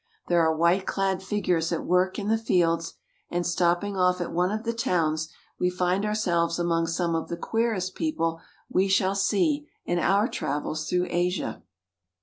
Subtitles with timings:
[0.29, 2.91] There are white clad figures at work in the field,
[3.29, 7.37] and stopping off at one of the towns, we find ourselves among some of the
[7.37, 11.61] queer est people we shall see in our travels through Asia.